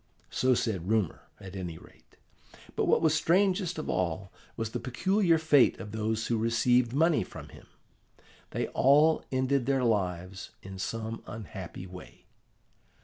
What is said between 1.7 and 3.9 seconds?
rate. But what was strangest of